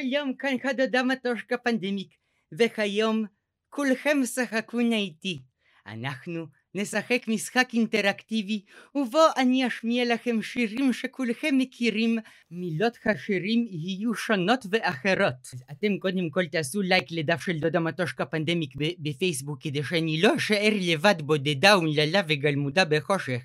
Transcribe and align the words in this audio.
שלום, 0.00 0.34
כאן 0.34 0.58
כדודה 0.58 1.02
מטושקה 1.02 1.56
פנדמיק, 1.56 2.08
וכיום 2.52 3.24
כולכם 3.70 4.18
שחקו 4.24 4.78
איתי. 4.78 5.38
אנחנו 5.86 6.46
נשחק 6.74 7.28
משחק 7.28 7.68
אינטראקטיבי, 7.72 8.62
ובו 8.94 9.22
אני 9.36 9.66
אשמיע 9.66 10.14
לכם 10.14 10.42
שירים 10.42 10.92
שכולכם 10.92 11.58
מכירים, 11.58 12.18
מילות 12.50 12.98
השירים 13.04 13.66
יהיו 13.70 14.14
שונות 14.14 14.66
ואחרות. 14.70 15.48
אז 15.52 15.64
אתם 15.70 15.98
קודם 15.98 16.30
כל 16.30 16.46
תעשו 16.46 16.82
לייק 16.82 17.04
לדף 17.10 17.40
של 17.40 17.58
דודה 17.58 17.80
מטושקה 17.80 18.24
פנדמיק 18.24 18.74
בפייסבוק, 18.98 19.62
כדי 19.62 19.82
שאני 19.82 20.22
לא 20.22 20.36
אשאר 20.36 20.72
לבד 20.80 21.22
בודדה 21.22 21.74
אומללה 21.74 22.20
וגלמודה 22.28 22.84
בחושך. 22.84 23.40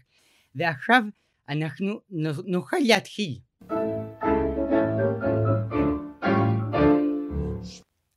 ועכשיו 0.56 1.04
אנחנו 1.50 2.02
נוכל 2.46 2.78
להתחיל. 2.82 3.38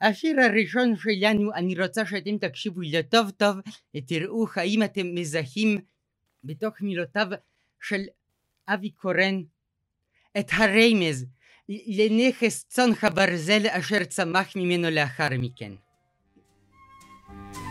השיר 0.05 0.41
הראשון 0.41 0.97
שלנו, 0.97 1.55
אני 1.55 1.81
רוצה 1.81 2.07
שאתם 2.07 2.39
תקשיבו 2.39 2.81
לו 2.81 3.03
טוב 3.11 3.31
טוב 3.31 3.57
ותראו 3.97 4.47
האם 4.57 4.83
אתם 4.83 5.15
מזהים 5.15 5.79
בתוך 6.45 6.81
מילותיו 6.81 7.27
של 7.83 8.03
אבי 8.69 8.91
קורן 8.91 9.43
את 10.39 10.47
הרמז 10.53 11.27
לנכס 11.69 12.65
צאן 12.65 12.91
הברזל 13.03 13.67
אשר 13.67 14.05
צמח 14.05 14.57
ממנו 14.57 14.91
לאחר 14.91 15.29
מכן. 15.39 15.73
הם 17.29 17.64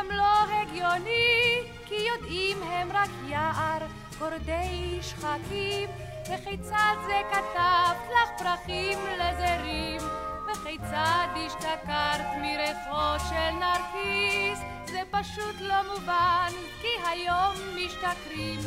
גם 0.00 0.10
לא 0.16 0.62
הגיוני 0.62 1.60
כי 1.86 1.94
יודעים 1.94 2.62
הם 2.62 2.92
רק 2.92 3.10
יער 3.26 3.78
גורדי 4.18 4.98
שחקים 5.02 5.90
וכיצד 6.22 6.94
זה 7.06 7.20
כתבת 7.30 7.96
לך 8.10 8.30
פרחים 8.38 8.98
לזרים? 9.18 10.00
וכיצד 10.46 11.26
השתכרת 11.46 12.26
מריחות 12.42 13.20
של 13.28 13.50
נרקיס? 13.50 14.58
זה 14.86 15.00
פשוט 15.10 15.60
לא 15.60 15.94
מובן 15.94 16.52
כי 16.82 17.08
היום 17.10 17.54
משתכרים 17.76 18.60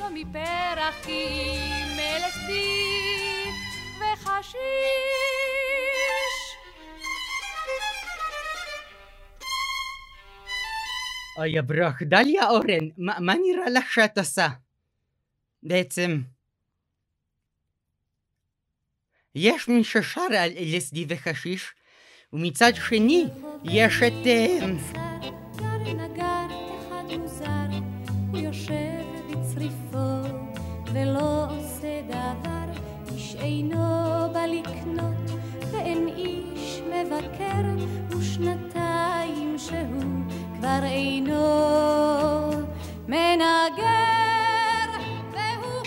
לא 0.00 0.06
מפרח 0.10 0.94
כי 1.04 1.26
אם 1.52 1.98
LSD 2.18 2.50
וחשיש 3.98 5.39
אוי 11.40 11.62
ברוך, 11.62 12.02
דליה 12.02 12.48
אורן, 12.50 12.88
מה, 12.96 13.20
מה 13.20 13.34
נראה 13.34 13.70
לך 13.70 13.92
שאת 13.92 14.18
עושה? 14.18 14.48
בעצם... 15.62 16.20
יש 19.34 19.68
מי 19.68 19.84
ששר 19.84 20.20
על 20.38 20.50
LSD 20.50 20.98
וחשיש, 21.08 21.72
ומצד 22.32 22.72
שני 22.74 23.26
יש 23.64 24.02
את... 24.02 24.26
אה, 24.26 25.09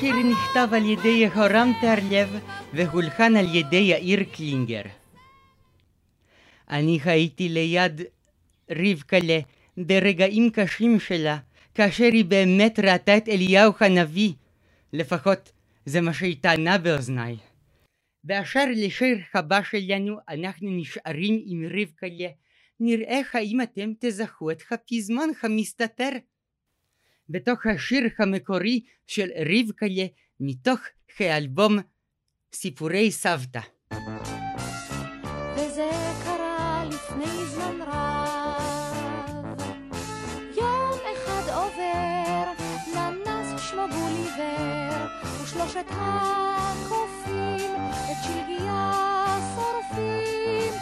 השיר 0.03 0.15
נכתב 0.15 0.73
על 0.73 0.85
ידי 0.85 1.07
יהורם 1.07 1.71
טרלב 1.81 2.39
והולחן 2.73 3.35
על 3.35 3.55
ידי 3.55 3.75
יאיר 3.75 4.23
קלינגר. 4.23 4.81
אני 6.69 6.99
הייתי 7.05 7.49
ליד 7.49 8.01
רבקלה 8.71 9.39
ברגעים 9.77 10.49
קשים 10.53 10.99
שלה, 10.99 11.37
כאשר 11.75 12.03
היא 12.03 12.25
באמת 12.25 12.79
ראתה 12.79 13.17
את 13.17 13.29
אליהו 13.29 13.73
הנביא. 13.79 14.33
לפחות 14.93 15.51
זה 15.85 16.01
מה 16.01 16.13
שהיא 16.13 16.37
טענה 16.41 16.77
באוזניי. 16.77 17.37
באשר 18.23 18.65
לשיר 18.75 19.17
הבא 19.33 19.63
שלנו, 19.63 20.17
אנחנו 20.29 20.69
נשארים 20.71 21.43
עם 21.45 21.65
רבקלה. 21.65 22.29
נראה 22.79 23.21
האם 23.33 23.61
אתם 23.61 23.91
תזכו 23.99 24.51
את 24.51 24.61
הפזמון 24.71 25.31
המסתתר. 25.43 26.11
בתוך 27.29 27.65
השיר 27.65 28.03
המקורי 28.19 28.81
של 29.07 29.29
רבקלה, 29.39 30.05
מתוך 30.39 30.79
האלבום 31.19 31.79
סיפורי 32.53 33.11
סבתא. 33.11 33.61
וזה 35.55 35.89
קרה 36.23 36.83
הקופים 46.71 47.75
את 48.11 48.17
שלגיה 48.23 48.91
שורפים, 49.55 50.73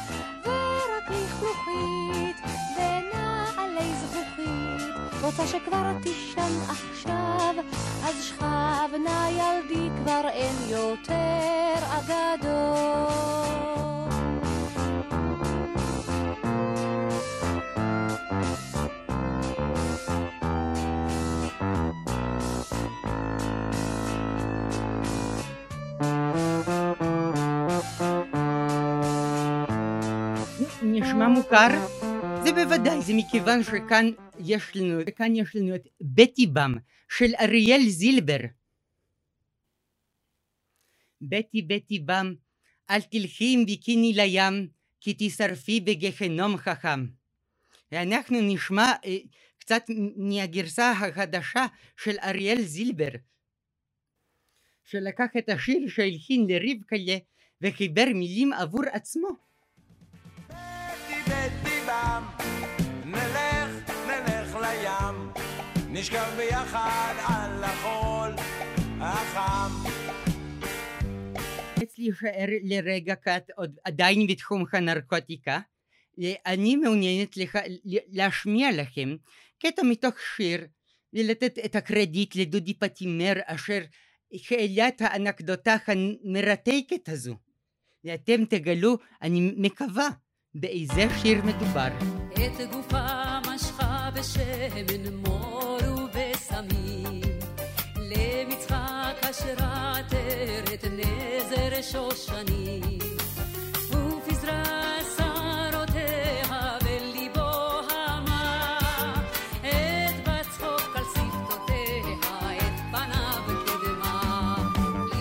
ורק 0.44 1.10
לכלוכית 1.10 2.38
ונעלי 2.76 3.94
זכוכית, 3.96 4.91
רוצה 5.22 5.48
שכבר 5.48 5.94
תישן 6.04 6.52
עכשיו, 6.70 7.56
אז 8.04 8.24
שכב 8.24 8.90
נא 9.04 9.30
ילדי 9.30 9.90
כבר 9.98 10.28
אין 10.28 10.56
יותר 10.70 11.74
אגדות. 11.98 13.22
נשמע 30.84 31.28
מוכר? 31.28 31.68
זה 32.44 32.52
בוודאי, 32.54 33.02
זה 33.02 33.14
מכיוון 33.14 33.64
שכאן 33.64 34.10
יש 34.46 34.76
לנו, 34.76 35.00
כאן 35.16 35.36
יש 35.36 35.56
לנו 35.56 35.76
את 35.76 35.88
בטי 36.02 36.48
בם 36.48 36.74
של 37.18 37.32
אריאל 37.40 37.90
זילבר. 37.90 38.40
בטי 41.22 41.62
בטי 41.62 42.00
בם, 42.00 42.34
אל 42.90 43.02
תלכי 43.02 43.54
עם 43.54 43.66
ביקיני 43.66 44.14
לים, 44.14 44.68
כי 45.02 45.16
תשרפי 45.18 45.80
בגחנום 45.80 46.58
חכם. 46.58 47.06
ואנחנו 47.92 48.38
נשמע 48.42 48.92
אה, 49.06 49.18
קצת 49.58 49.84
מהגרסה 50.16 50.92
החדשה 50.92 51.66
של 51.98 52.16
אריאל 52.24 52.62
זילבר, 52.62 53.10
שלקח 54.84 55.30
את 55.38 55.50
השיר 55.50 55.90
שהלחין 55.90 56.48
לרבקלה 56.48 57.18
וחיבר 57.62 58.06
מילים 58.16 58.54
עבור 58.54 58.84
עצמו. 58.92 59.51
נשכב 66.02 66.34
ביחד 66.38 67.14
על 67.28 67.64
החול 67.64 68.32
החם. 69.00 69.90
אצלי 71.84 72.06
יישאר 72.06 72.48
לרגע 72.64 73.16
קט 73.16 73.50
עוד 73.56 73.76
עדיין 73.84 74.28
בתחום 74.28 74.64
הנרקוטיקה. 74.74 75.60
אני 76.46 76.76
מעוניינת 76.76 77.38
לך, 77.38 77.58
להשמיע 77.86 78.72
לכם 78.72 79.16
קטע 79.60 79.84
מתוך 79.84 80.14
שיר 80.36 80.68
ולתת 81.14 81.60
את 81.66 81.76
הקרדיט 81.76 82.36
לדודי 82.36 82.74
פטימר 82.74 83.34
אשר 83.46 83.82
העלה 84.52 84.88
את 84.88 85.02
האנקדוטה 85.02 85.76
המרתקת 85.88 87.10
הזו. 87.10 87.36
ואתם 88.04 88.46
תגלו, 88.46 88.98
אני 89.22 89.54
מקווה, 89.58 90.10
באיזה 90.56 91.04
שיר 91.22 91.42
מדובר. 91.46 91.88
את 92.34 92.72
גופה 92.72 93.40
משכה 93.56 94.10
בשמן 94.16 95.14
מור 95.14 95.91
נזר 100.92 101.82
שושנים. 101.82 103.00
ופזרה 103.90 104.98
שערותיה 105.18 106.78
וליבו 106.86 107.80
המה. 107.90 108.70
את 109.60 110.28
קדמה 113.66 114.68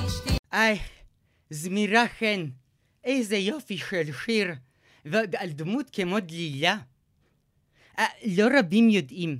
אשתי 0.06 0.37
איי, 0.52 0.78
זמירה 1.50 2.04
חן, 2.19 2.46
איזה 3.04 3.37
יופי 3.37 3.78
של 3.78 4.12
שיר, 4.25 4.54
ועוד 5.04 5.37
על 5.37 5.50
דמות 5.50 5.90
כמו 5.92 6.20
דלילה. 6.20 6.76
אה, 7.98 8.04
לא 8.26 8.48
רבים 8.58 8.90
יודעים, 8.90 9.38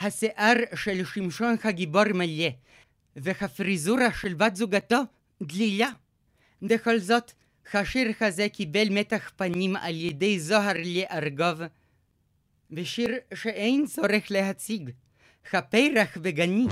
השיער 0.00 0.56
של 0.74 1.04
שמשון 1.04 1.56
הגיבור 1.64 2.12
מלא, 2.14 2.48
והפריזורה 3.16 4.12
של 4.12 4.34
בת 4.34 4.56
זוגתו 4.56 5.00
דלילה. 5.42 5.88
בכל 6.62 6.98
זאת, 6.98 7.32
השיר 7.74 8.12
הזה 8.20 8.48
קיבל 8.48 8.88
מתח 8.90 9.30
פנים 9.36 9.76
על 9.76 9.94
ידי 9.94 10.40
זוהר 10.40 10.76
לארגוב, 10.84 11.60
ושיר 12.70 13.10
שאין 13.34 13.86
צורך 13.86 14.30
להציג, 14.30 14.90
הפרח 15.52 16.16
בגני. 16.16 16.66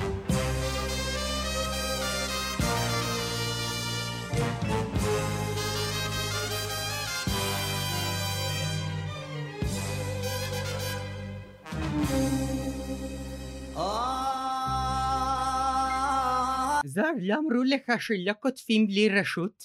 לא 16.96 17.34
אמרו 17.34 17.62
לך 17.62 18.02
שלא 18.02 18.32
כותבים 18.40 18.86
בלי 18.86 19.08
רשות? 19.08 19.64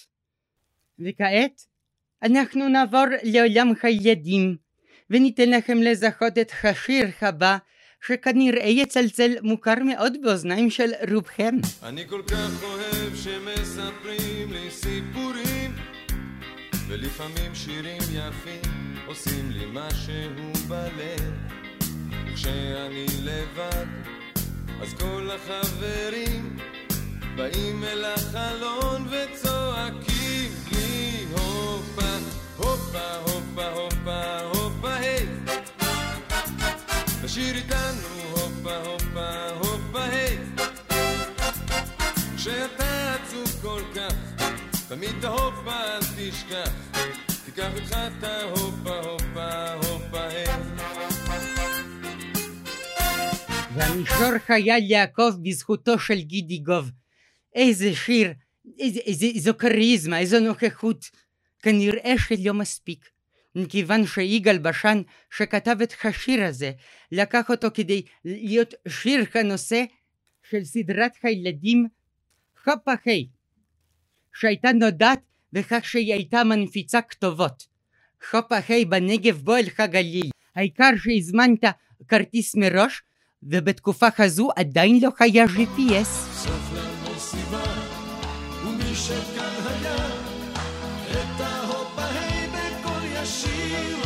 וכעת 1.00 1.62
אנחנו 2.24 2.70
נעבור 2.70 3.06
לעולם 3.24 3.74
הילדים 3.84 4.58
וניתן 5.10 5.50
לכם 5.50 5.78
לזכות 5.78 6.38
את 6.38 6.52
השיר 6.64 7.08
הבא 7.22 7.58
שכנראה 8.08 8.66
יצלצל 8.66 9.32
מוכר 9.42 9.84
מאוד 9.86 10.18
באוזניים 10.22 10.70
של 10.70 10.92
רובכם. 11.12 11.56
אני 11.84 12.08
כל 12.08 12.22
כך 12.28 12.64
אוהב 12.64 13.16
שמספרים 13.16 14.52
לי 14.54 14.72
סיפורים 14.72 15.72
ולפעמים 16.88 17.56
שירים 17.56 18.02
יפים 18.02 18.62
עושים 19.06 19.52
לי 19.52 19.66
משהו 19.74 20.54
בלב 20.68 21.34
וכשאני 22.26 23.06
לבד 23.24 23.86
אז 24.82 24.94
כל 24.94 25.30
החברים 25.32 26.58
באים 27.36 27.84
אל 27.84 28.06
החלון 28.06 29.08
וצועקים 29.08 30.52
לי 30.72 31.26
הופה, 31.32 32.18
הופה, 32.58 33.16
הופה, 33.16 33.68
הופה, 33.68 34.40
הופה, 34.40 34.94
היי. 34.94 35.26
תשאיר 37.24 37.56
איתנו 37.56 38.08
הופה, 38.32 38.78
הופה, 38.78 39.50
הופה, 39.60 40.04
היי. 40.04 40.38
כשאתה 42.36 43.16
עצוב 43.16 43.60
כל 43.62 43.82
כך 43.96 44.44
תמיד 44.88 45.10
את 45.20 45.24
ההופה 45.24 45.84
אל 45.84 46.00
תשכח 46.18 46.72
תיקח 47.46 47.70
איתך 47.76 47.92
את 47.92 48.24
ההופה, 48.24 49.00
הופה, 49.00 49.74
הופה, 49.74 50.28
היי. 50.28 50.48
והמישור 53.76 54.38
חייל 54.48 54.92
יעקב 54.92 55.32
בזכותו 55.44 56.00
של 56.00 56.22
גידי 56.22 56.58
גוב. 56.58 56.92
איזה 57.56 57.96
שיר, 57.96 58.34
איזה, 58.80 59.00
איזה, 59.00 59.26
איזו 59.26 59.54
כריזמה, 59.58 60.20
איזו 60.20 60.40
נוכחות. 60.40 61.06
כנראה 61.62 62.14
שלא 62.18 62.54
מספיק. 62.54 63.10
מכיוון 63.56 64.06
שיגאל 64.06 64.58
בשן 64.58 65.02
שכתב 65.38 65.76
את 65.84 65.94
השיר 66.04 66.44
הזה, 66.44 66.72
לקח 67.12 67.52
אותו 67.52 67.68
כדי 67.74 68.02
להיות 68.26 68.74
שיר 68.88 69.26
הנושא 69.34 69.84
של 70.50 70.64
סדרת 70.64 71.12
הילדים 71.24 71.88
היי, 73.06 73.28
שהייתה 74.34 74.72
נודעת 74.72 75.20
בכך 75.54 75.86
שהיא 75.86 76.14
הייתה 76.14 76.44
מנפיצה 76.44 77.02
כתובות. 77.02 77.68
היי 78.68 78.86
בנגב 78.86 79.38
בוא 79.38 79.58
אל 79.58 79.68
הגליל. 79.78 80.30
העיקר 80.56 80.90
שהזמנת 80.98 81.64
כרטיס 82.08 82.56
מראש, 82.56 83.02
ובתקופה 83.44 84.08
הזו 84.18 84.50
עדיין 84.56 85.00
לא 85.02 85.10
היה 85.20 85.46
GPS. 85.46 86.61
למסיבה, 87.34 87.64
ומי 88.64 88.96
שכאן 88.96 89.64
היה, 89.66 89.96
את 91.12 91.42
ההופה 91.42 92.06
היי 92.06 92.48
בקול 92.48 93.04
ישיר 93.04 94.01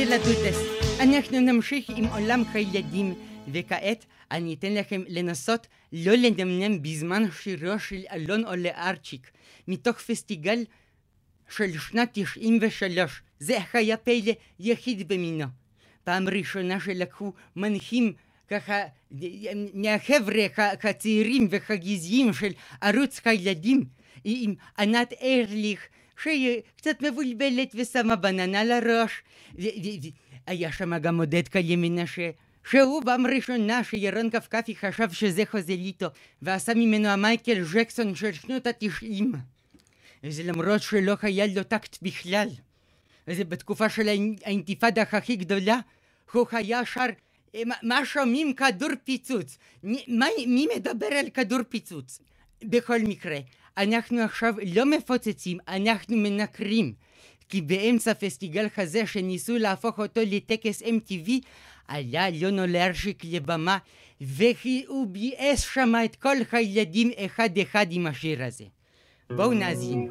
אך 0.00 0.06
ילדותס, 0.06 0.58
אנחנו 1.00 1.40
נמשיך 1.40 1.90
עם 1.96 2.04
עולם 2.04 2.42
הילדים, 2.52 3.14
וכעת 3.52 4.06
אני 4.30 4.54
אתן 4.54 4.74
לכם 4.74 5.02
לנסות 5.08 5.66
לא 5.92 6.12
לנמנם 6.12 6.82
בזמן 6.82 7.22
שירו 7.30 7.78
של 7.78 8.02
אלון 8.12 8.44
עולה 8.44 8.70
ארצ'יק, 8.88 9.30
מתוך 9.68 9.98
פסטיגל 9.98 10.64
של 11.48 11.78
שנת 11.78 12.08
93. 12.12 13.22
זה 13.38 13.58
היה 13.72 13.96
פלא 13.96 14.32
יחיד 14.60 15.08
במינו. 15.08 15.46
פעם 16.04 16.28
ראשונה 16.28 16.80
שלקחו 16.80 17.32
מנחים 17.56 18.12
ככה 18.48 18.82
מהחבר'ה 19.74 20.46
הצעירים 20.82 21.48
והגזעיים 21.50 22.32
של 22.32 22.52
ערוץ 22.80 23.20
הילדים 23.24 23.84
עם 24.24 24.54
ענת 24.78 25.12
ארליך 25.22 25.88
שהיא 26.22 26.60
קצת 26.76 27.02
מבולבלת 27.02 27.74
ושמה 27.74 28.16
בננה 28.16 28.64
לראש 28.64 29.22
היה 30.46 30.72
שם 30.72 30.98
גם 30.98 31.18
עודד 31.18 31.48
קלי 31.48 31.76
מנשה 31.76 32.30
שהוא 32.70 33.02
פעם 33.04 33.26
ראשונה 33.26 33.84
שירון 33.84 34.30
קפקפי 34.30 34.76
חשב 34.76 35.12
שזה 35.12 35.42
חוזליטו 35.50 36.06
ועשה 36.42 36.74
ממנו 36.74 37.08
המייקל 37.08 37.62
ג'קסון 37.74 38.14
של 38.14 38.32
שנות 38.32 38.66
התשעים 38.66 39.32
וזה 40.24 40.42
למרות 40.42 40.82
שלא 40.82 41.14
היה 41.22 41.46
לו 41.46 41.62
טקט 41.62 41.98
בכלל 42.02 42.48
וזה 43.28 43.44
בתקופה 43.44 43.88
של 43.88 44.08
האינ- 44.08 44.40
האינתיפאדה 44.44 45.02
הכי 45.02 45.36
גדולה 45.36 45.78
הוא 46.32 46.46
היה 46.52 46.84
שר 46.84 47.06
"אה, 47.54 47.62
מה- 47.82 48.04
שומעים 48.06 48.52
כדור 48.52 48.88
פיצוץ? 49.04 49.58
מי 49.82 50.66
מדבר 50.76 51.06
על 51.06 51.30
כדור 51.30 51.58
פיצוץ? 51.68 52.20
בכל 52.64 52.98
מקרה, 52.98 53.38
אנחנו 53.78 54.20
עכשיו 54.20 54.54
לא 54.74 54.90
מפוצצים, 54.90 55.58
אנחנו 55.68 56.16
מנקרים. 56.16 56.92
כי 57.48 57.60
באמצע 57.60 58.14
פסטיגל 58.14 58.68
כזה 58.68 59.06
שניסו 59.06 59.58
להפוך 59.58 59.98
אותו 59.98 60.20
לטקס 60.26 60.82
MTV, 60.82 61.30
עלה 61.88 62.30
ליונו 62.30 62.66
להרשיק 62.66 63.24
לבמה, 63.24 63.78
והוא 64.20 65.06
ביאס 65.06 65.60
שם 65.60 65.92
את 66.04 66.16
כל 66.16 66.36
הילדים 66.52 67.10
אחד 67.24 67.58
אחד 67.62 67.86
עם 67.90 68.06
השיר 68.06 68.44
הזה. 68.44 68.64
בואו 69.36 69.52
נאזין. 69.52 70.10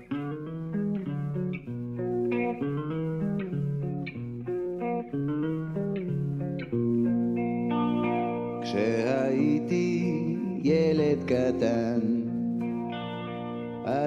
כשהייתי 8.63 10.13
ילד 10.63 11.23
קטן, 11.23 12.18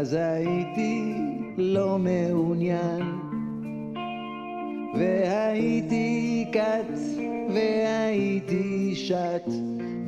אז 0.03 0.15
הייתי 0.15 1.15
לא 1.57 1.99
מעוניין, 1.99 3.03
והייתי 4.99 6.47
כת, 6.53 6.99
והייתי 7.55 8.95
שת, 8.95 9.51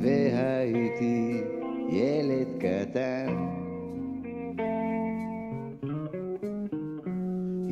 והייתי 0.01 1.41
ילד 1.89 2.47
קטן. 2.59 3.35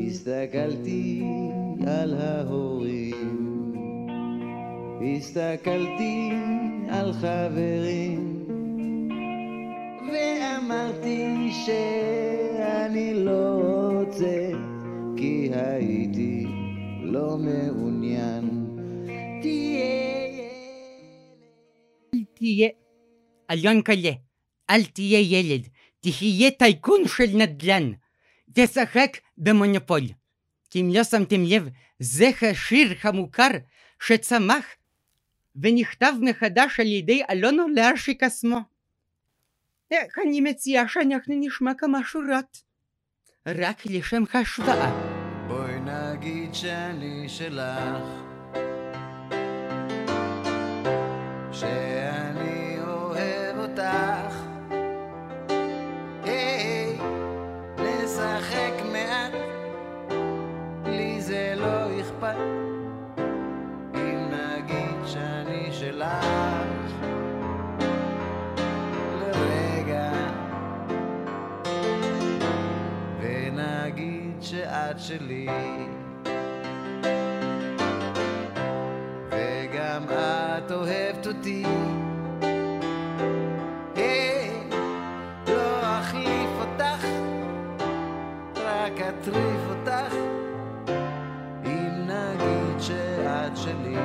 הסתכלתי 0.07 1.23
על 1.87 2.13
ההורים 2.13 3.73
הסתכלתי 5.01 6.31
על 6.89 7.13
חברים 7.13 8.32
ואמרתי 10.13 11.51
שאני 11.65 13.13
לא 13.13 13.61
רוצה 13.93 14.49
כי 15.17 15.49
הייתי 15.53 16.45
לא 17.03 17.37
מעוניין 17.37 18.65
תהיה 19.41 19.83
אל 22.13 22.23
תהיה... 22.33 22.69
אלונקלה, 23.51 24.11
אל 24.69 24.83
תהיה 24.85 25.19
ילד, 25.19 25.67
תהיה 25.99 26.51
טייקון 26.51 27.07
של 27.07 27.29
נדל"ן. 27.33 27.91
תשחק 28.53 29.17
במונופול. 29.37 30.01
כי 30.69 30.81
אם 30.81 30.89
לא 30.93 31.03
שמתם 31.03 31.43
לב, 31.45 31.69
זה 31.99 32.29
השיר 32.41 32.93
המוכר 33.03 33.51
שצמח 34.03 34.65
ונכתב 35.55 36.13
מחדש 36.21 36.79
על 36.79 36.87
ידי 36.87 37.21
אלונו 37.29 37.67
לארשיק 37.75 38.23
עצמו. 38.23 38.72
איך 39.97 40.19
אני 40.27 40.41
מציעה 40.41 40.87
שאנחנו 40.87 41.35
נשמע 41.39 41.71
כמה 41.77 41.99
שורות? 42.03 42.57
רק 43.47 43.85
לשם 43.85 44.23
השוואה. 44.33 44.91
בואי 45.47 45.79
נגיד 45.79 46.53
שאני 46.53 47.29
שלך 47.29 48.03
שאני 51.51 52.77
אוהב 52.79 53.57
אותך 53.57 54.02
שאת 74.53 74.99
שלי. 74.99 75.47
וגם 79.29 80.03
את 80.09 80.71
אוהבת 80.71 81.27
אותי. 81.27 81.63
היי, 83.95 84.51
לא 85.47 85.97
אטריף 89.09 89.59
אותך. 89.69 90.15
אם 91.65 92.07
נגיד 92.07 92.79
שאת 92.79 93.57
שלי. 93.57 93.97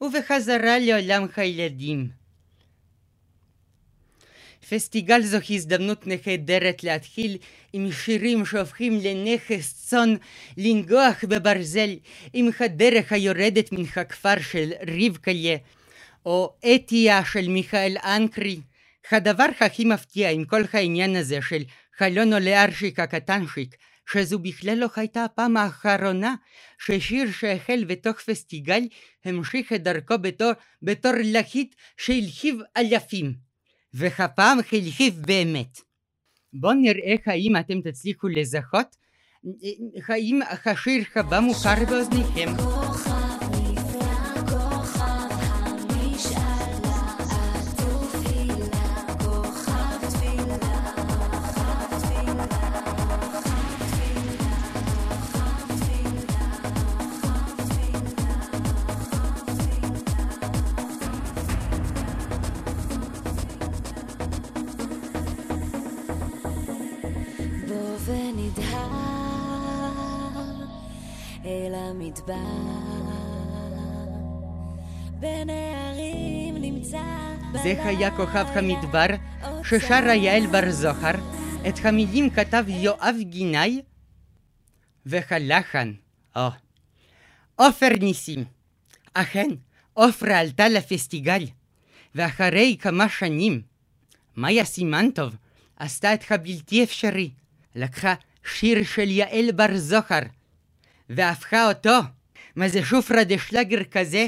ובחזרה 0.00 0.78
לעולם 0.78 1.26
הילדים. 1.36 2.23
פסטיגל 4.64 5.22
זו 5.22 5.38
הזדמנות 5.50 6.06
נהדרת 6.06 6.84
להתחיל 6.84 7.36
עם 7.72 7.92
שירים 7.92 8.46
שהופכים 8.46 8.98
לנכס 9.02 9.74
צאן 9.86 10.14
לנגוח 10.56 11.24
בברזל 11.24 11.90
עם 12.32 12.48
הדרך 12.60 13.12
היורדת 13.12 13.72
מן 13.72 13.84
הכפר 13.96 14.40
של 14.40 14.72
רבקליה 14.86 15.56
או 16.26 16.54
אתיה 16.74 17.24
של 17.24 17.48
מיכאל 17.48 17.96
אנקרי. 18.04 18.60
הדבר 19.10 19.46
הכי 19.60 19.84
מפתיע 19.84 20.30
עם 20.30 20.44
כל 20.44 20.62
העניין 20.72 21.16
הזה 21.16 21.38
של 21.48 21.62
חלון 21.98 22.32
עולה 22.32 22.64
ארשיק 22.64 23.00
הקטנשיק 23.00 23.76
שזו 24.12 24.38
בכלל 24.38 24.78
לא 24.78 24.86
הייתה 24.96 25.24
הפעם 25.24 25.56
האחרונה 25.56 26.34
ששיר 26.78 27.32
שהחל 27.32 27.84
בתוך 27.86 28.20
פסטיגל 28.20 28.82
המשיך 29.24 29.72
את 29.72 29.82
דרכו 29.82 30.14
בתור, 30.20 30.52
בתור 30.82 31.12
להיט 31.24 31.74
שהלחיב 31.96 32.60
אלפים. 32.76 33.43
והפעם 33.94 34.58
הלחיב 34.72 35.22
באמת. 35.26 35.80
בואו 36.52 36.72
נראה 36.72 37.14
האם 37.26 37.56
אתם 37.56 37.80
תצליחו 37.80 38.28
לזהות 38.28 38.96
האם 40.08 40.40
השיר 40.64 41.04
הבא 41.16 41.40
מוכר 41.40 41.84
באוזניכם. 41.90 42.52
אל 71.46 71.74
המדבר. 71.74 72.34
בין 75.20 75.50
הערים 75.50 76.54
נמצא 76.56 77.02
זה 77.62 77.84
היה 77.84 78.16
כוכב 78.16 78.46
המדבר 78.48 79.06
ששרה 79.64 80.14
יעל 80.14 80.46
בר 80.46 80.70
זוהר, 80.70 81.14
את 81.68 81.74
המילים 81.84 82.30
כתב 82.30 82.64
יואב 82.68 83.16
גינאי 83.20 83.82
והלחן, 85.06 85.92
או, 86.36 86.48
עופר 87.56 87.88
ניסים. 88.00 88.44
אכן, 89.14 89.48
עופרה 89.92 90.38
עלתה 90.38 90.68
לפסטיגל, 90.68 91.44
ואחרי 92.14 92.76
כמה 92.80 93.08
שנים, 93.08 93.62
מאיה 94.36 94.64
סימנטוב 94.64 95.36
עשתה 95.76 96.14
את 96.14 96.24
הבלתי 96.30 96.84
אפשרי, 96.84 97.30
לקחה 97.74 98.14
שיר 98.54 98.84
של 98.84 99.10
יעל 99.10 99.52
בר 99.52 99.76
זוהר, 99.76 100.22
והפכה 101.10 101.68
אותו, 101.68 101.98
מה 102.56 102.68
זה 102.68 102.84
שופרה 102.84 103.24
דשלגר 103.24 103.84
כזה? 103.84 104.26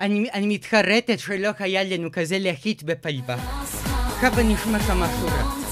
אני, 0.00 0.30
אני 0.32 0.54
מתחרטת 0.54 1.18
שלא 1.18 1.50
היה 1.58 1.84
לנו 1.84 2.12
כזה 2.12 2.38
להיט 2.38 2.82
בפלבה. 2.82 3.34
עכשיו 4.14 4.32
נשמע 4.44 4.78
כמה 4.78 5.08
שורות. 5.20 5.65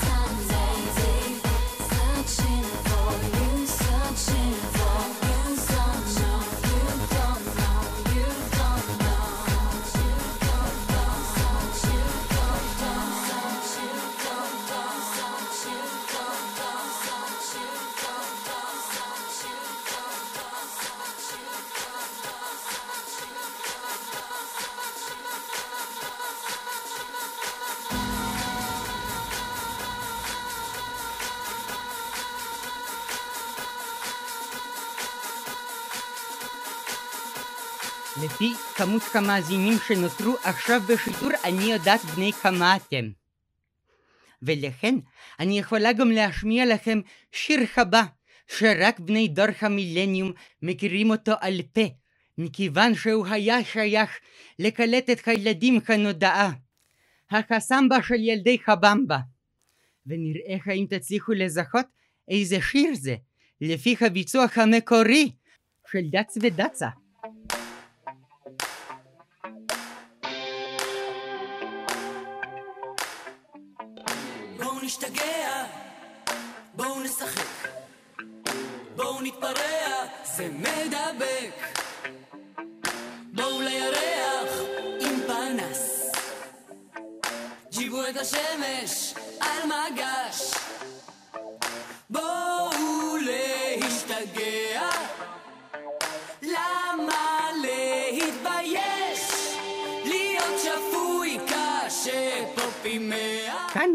לפי 38.23 38.53
כמות 38.77 39.03
המאזינים 39.15 39.79
שנותרו 39.89 40.37
עכשיו 40.45 40.81
בשידור, 40.89 41.31
אני 41.45 41.63
יודעת 41.65 42.01
בני 42.01 42.33
כמה 42.33 42.77
אתם. 42.77 43.11
ולכן 44.43 44.95
אני 45.41 45.59
יכולה 45.59 45.93
גם 45.93 46.11
להשמיע 46.11 46.67
לכם 46.67 47.01
שיר 47.33 47.61
הבא, 47.77 48.03
שרק 48.49 49.01
בני 49.01 49.29
דור 49.29 49.47
המילניום 49.61 50.33
מכירים 50.63 51.11
אותו 51.11 51.33
על 51.41 51.61
פה, 51.73 51.87
מכיוון 52.39 52.95
שהוא 52.95 53.27
היה 53.27 53.65
שייך 53.65 54.11
לקלטת 54.59 55.29
הילדים 55.29 55.81
כנודעה. 55.81 56.51
החסמבה 57.31 58.03
של 58.03 58.15
ילדי 58.15 58.59
חבמבה. 58.59 59.19
ונראה 60.07 60.57
האם 60.67 60.87
תצליחו 60.91 61.33
לזהות 61.33 61.87
איזה 62.29 62.61
שיר 62.61 62.91
זה, 62.95 63.17
לפי 63.61 63.97
הביצוע 64.01 64.47
המקורי 64.57 65.31
של 65.93 66.03
דץ 66.11 66.39
ודצה. 66.43 66.89
נשתגע, 74.85 75.65
בואו 76.75 77.01
נשחק, 77.01 77.69
בואו 78.97 79.21
נתפרע, 79.23 80.07
זה 80.25 80.49
מדבק. 80.49 81.79
בואו 83.33 83.61
לירח 83.61 84.53
עם 85.01 85.21
פנס, 85.27 86.13
ג'יבו 87.71 88.03
את 88.11 88.17
השמש 88.17 89.15
על 89.41 89.63
מגש. 89.67 90.55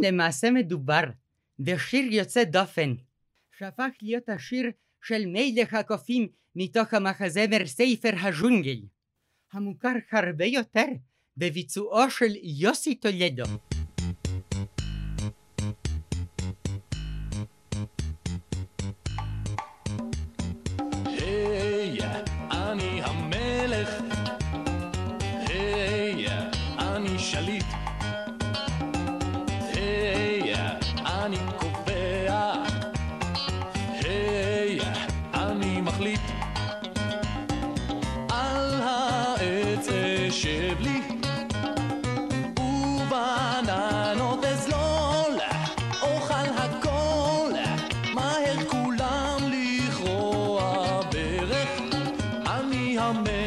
למעשה 0.04 0.52
מדובר 0.52 1.04
בשיר 1.60 2.14
יוצא 2.14 2.44
דופן, 2.44 2.94
שהפך 3.58 3.90
להיות 4.02 4.30
השיר 4.30 4.72
של 5.02 5.24
מלך 5.26 5.74
הקופים 5.74 6.28
מתוך 6.56 6.94
המחזמר 6.94 7.66
ספר 7.66 8.10
הג'ונגל, 8.22 8.80
המוכר 9.54 9.96
הרבה 10.12 10.46
יותר 10.46 10.86
בביצועו 11.38 12.12
של 12.12 12.36
יוסי 12.44 12.96
טולדו. 12.96 13.69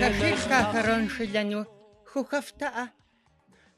השיר 0.03 0.53
האחרון 0.55 1.09
שלנו 1.09 1.63
הוא 2.13 2.27
הפתעה. 2.33 2.85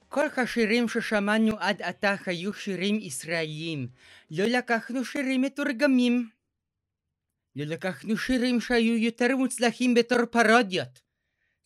כל 0.08 0.26
השירים 0.36 0.88
ששמענו 0.88 1.58
עד 1.58 1.82
עתה 1.82 2.14
היו 2.26 2.54
שירים 2.54 2.98
ישראליים. 3.00 3.88
לא 4.30 4.44
לקחנו 4.44 5.04
שירים 5.04 5.42
מתורגמים. 5.42 6.30
לא 7.56 7.64
לקחנו 7.64 8.16
שירים 8.16 8.60
שהיו 8.60 8.96
יותר 8.96 9.36
מוצלחים 9.36 9.94
בתור 9.94 10.18
פרודיות. 10.26 11.00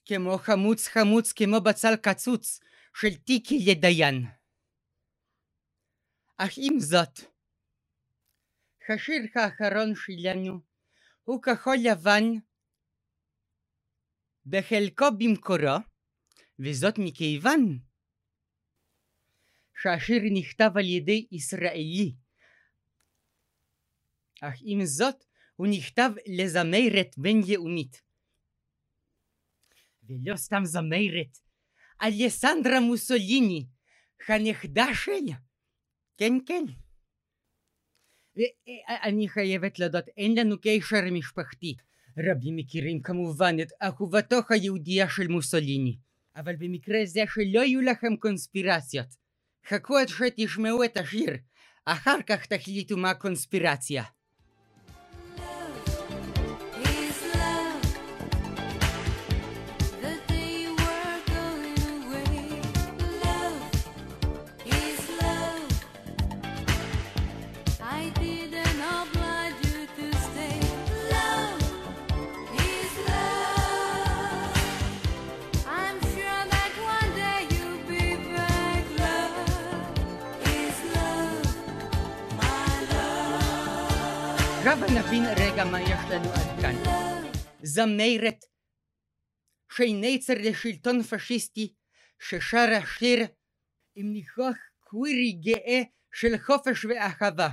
כמו 0.05 0.38
חמוץ 0.38 0.88
חמוץ 0.88 1.33
כמו 1.33 1.61
בצל 1.61 1.97
קצוץ 1.97 2.61
של 2.95 3.15
טיקי 3.15 3.65
לדיין. 3.67 4.25
אך 6.37 6.53
עם 6.57 6.81
זאת, 6.81 7.21
השיר 8.88 9.23
האחרון 9.35 9.95
שלנו 9.95 10.61
הוא 11.25 11.43
כחול 11.43 11.77
לבן 11.83 12.25
בחלקו 14.49 15.07
במקורו, 15.19 15.78
וזאת 16.59 16.95
מכיוון 16.99 17.78
שהשיר 19.83 20.23
נכתב 20.35 20.71
על 20.75 20.85
ידי 20.85 21.26
ישראלי. 21.33 22.14
אך 24.40 24.55
עם 24.64 24.85
זאת, 24.85 25.25
הוא 25.57 25.67
נכתב 25.71 26.11
לזמרת 26.26 27.19
בינלאומית. 27.19 28.02
ולא 30.02 30.37
סתם 30.37 30.64
זמרת, 30.64 31.38
אלסנדרה 32.02 32.81
מוסוליני, 32.81 33.67
הנכדה 34.28 34.87
של... 34.95 35.35
כן, 36.17 36.33
כן. 36.47 36.64
אני 38.88 39.28
חייבת 39.28 39.78
לדעת, 39.78 40.09
אין 40.17 40.38
לנו 40.38 40.57
קשר 40.62 41.11
משפחתי. 41.12 41.76
רבים 42.18 42.56
מכירים 42.56 43.02
כמובן 43.02 43.56
את 43.62 43.72
אהובתו 43.82 44.37
היהודייה 44.48 45.08
של 45.08 45.28
מוסוליני. 45.28 45.96
אבל 46.37 46.56
במקרה 46.56 46.98
זה 47.04 47.25
שלא 47.34 47.60
יהיו 47.60 47.80
לכם 47.80 48.16
קונספירציות. 48.16 49.06
חכו 49.68 49.96
עד 49.96 50.08
שתשמעו 50.08 50.84
את 50.84 50.96
השיר, 50.96 51.37
אחר 51.84 52.18
כך 52.26 52.46
תחליטו 52.46 52.96
מה 52.96 53.14
קונספירציה. 53.14 54.04
נבין 85.09 85.25
רגע 85.25 85.64
מה 85.64 85.81
יש 85.81 86.01
לנו 86.11 86.29
עד 86.33 86.61
כאן. 86.61 86.75
זמרת 87.62 88.44
שהיא 89.73 89.97
נצר 90.01 90.35
לשלטון 90.38 91.03
פשיסטי 91.03 91.75
ששרה 92.18 92.87
שיר 92.99 93.27
עם 93.94 94.12
ניחוח 94.12 94.57
קווירי 94.81 95.33
גאה 95.33 95.83
של 96.12 96.38
חופש 96.38 96.85
ואהבה. 96.85 97.49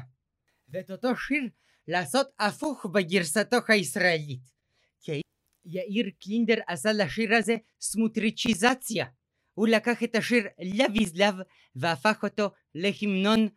ואת 0.70 0.92
אותו 0.92 1.16
שיר 1.16 1.44
לעשות 1.88 2.28
הפוך 2.40 2.86
בגרסתו 2.86 3.58
הישראלית. 3.68 4.44
כי 5.02 5.22
יאיר 5.66 6.06
קלינדר 6.20 6.62
עשה 6.68 6.90
לשיר 6.92 7.36
הזה 7.36 7.56
סמוטריצ'יזציה. 7.82 9.06
הוא 9.54 9.68
לקח 9.68 10.04
את 10.04 10.16
השיר 10.16 10.44
לב 10.60 10.92
איז 11.00 11.16
לב 11.16 11.36
והפך 11.76 12.24
אותו 12.24 12.52
להמנון 12.76 13.48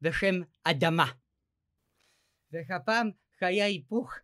בשם 0.00 0.34
אדמה. 0.64 1.12
והפעם 2.52 3.23
היה 3.40 3.64
היפוך. 3.64 4.14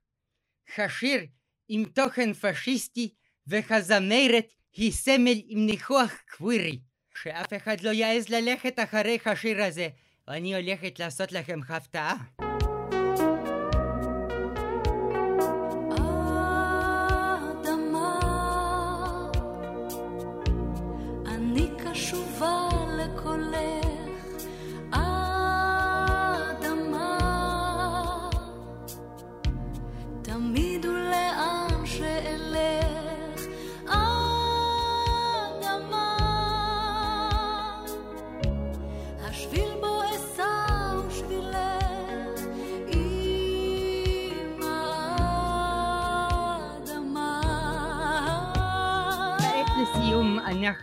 השיר 0.79 1.21
עם 1.69 1.85
תוכן 1.85 2.33
פשיסטי 2.33 3.15
והזמרת 3.47 4.47
היא 4.73 4.93
סמל 4.93 5.41
עם 5.47 5.67
ניחוח 5.67 6.13
קווירי. 6.37 6.79
שאף 7.23 7.53
אחד 7.57 7.81
לא 7.81 7.91
יעז 7.91 8.29
ללכת 8.29 8.79
אחרי 8.79 9.19
השיר 9.27 9.65
הזה. 9.65 9.89
אני 10.29 10.55
הולכת 10.55 10.99
לעשות 10.99 11.33
לכם 11.33 11.61
הפתעה. 11.69 12.50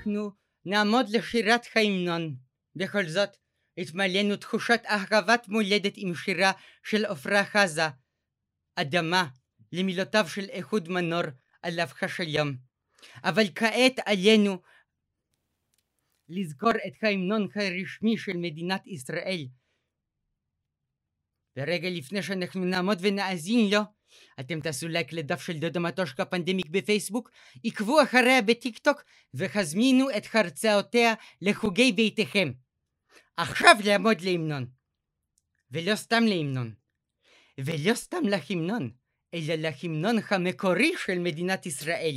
אנחנו 0.08 0.32
נעמוד 0.66 1.06
לשירת 1.10 1.62
ההמנון. 1.76 2.36
בכל 2.76 3.08
זאת, 3.08 3.30
התמלאנו 3.78 4.36
תחושת 4.36 4.82
אהבת 4.86 5.48
מולדת 5.48 5.94
עם 5.96 6.16
שירה 6.16 6.52
של 6.84 7.06
עפרה 7.06 7.46
חזה, 7.46 7.82
אדמה, 8.76 9.28
למילותיו 9.72 10.26
של 10.28 10.46
אהוד 10.60 10.90
מנור, 10.90 11.22
עליו 11.62 11.88
השלום. 12.02 12.58
אבל 13.24 13.44
כעת 13.56 14.00
עלינו 14.06 14.62
לזכור 16.30 16.72
את 16.88 17.04
ההמנון 17.04 17.48
הרשמי 17.56 18.18
של 18.18 18.38
מדינת 18.38 18.88
ישראל. 18.88 19.48
ורגע 21.58 21.90
לפני 21.90 22.24
שאנחנו 22.24 22.66
נעמוד 22.66 22.98
ונאזין 23.02 23.70
לו, 23.72 23.82
אתם 24.40 24.60
תעשו 24.60 24.88
לייק 24.88 25.14
לדף 25.14 25.42
של 25.42 25.54
דודו 25.54 25.80
מטושקה 25.80 26.26
פנדמיק 26.26 26.70
בפייסבוק, 26.70 27.32
עקבו 27.64 28.04
אחריה 28.04 28.42
בטיק 28.42 28.78
טוק 28.78 29.04
והזמינו 29.34 30.10
את 30.18 30.28
הרצאותיה 30.34 31.14
לחוגי 31.42 31.92
ביתכם. 31.92 32.52
עכשיו 33.38 33.76
לעמוד 33.84 34.22
להמנון. 34.22 34.66
ולא 35.72 35.96
סתם 35.96 36.24
להמנון. 36.24 36.74
ולא 37.58 37.94
סתם 37.96 38.24
להמנון, 38.24 38.90
אלא 39.34 39.56
להמנון 39.56 40.16
המקורי 40.30 40.92
של 41.06 41.20
מדינת 41.20 41.66
ישראל. 41.66 42.16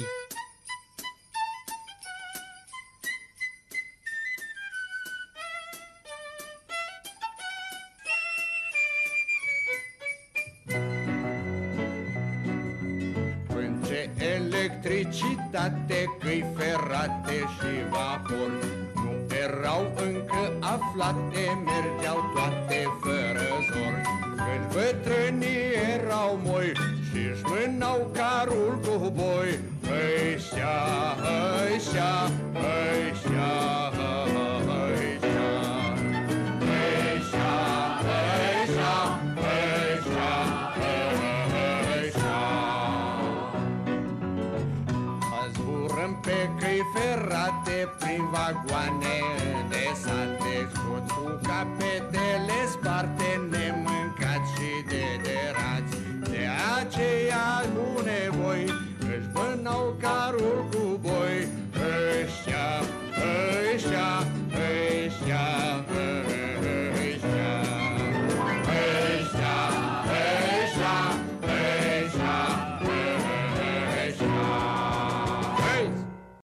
Electricitate, 15.52 16.16
căi 16.18 16.44
ferate 16.56 17.32
și 17.32 17.88
vapor. 17.90 18.50
Nu 18.94 19.34
erau 19.44 19.92
încă 20.06 20.52
aflate, 20.60 21.62
mergeau 21.64 21.79
Paraguané. 48.50 49.29